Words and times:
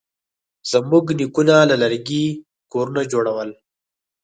زموږ 0.71 1.05
نیکونه 1.19 1.55
له 1.69 1.75
لرګي 1.81 2.25
کورونه 2.71 3.01
جوړول. 3.11 3.49